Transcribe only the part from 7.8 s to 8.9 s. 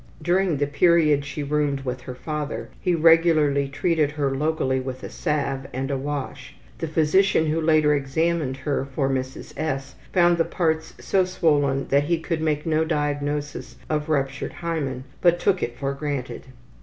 examined her